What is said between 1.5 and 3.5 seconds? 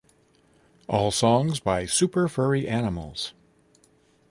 by Super Furry Animals.